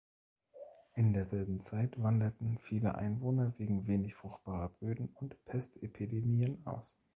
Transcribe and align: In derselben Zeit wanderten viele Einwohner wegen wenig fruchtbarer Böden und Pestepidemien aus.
In 0.95 1.13
derselben 1.13 1.59
Zeit 1.59 2.01
wanderten 2.01 2.57
viele 2.57 2.95
Einwohner 2.95 3.53
wegen 3.59 3.85
wenig 3.85 4.15
fruchtbarer 4.15 4.69
Böden 4.69 5.09
und 5.13 5.45
Pestepidemien 5.45 6.65
aus. 6.65 6.97